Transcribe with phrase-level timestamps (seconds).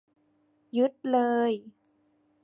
[0.77, 1.17] ยึดเล
[1.49, 1.51] ย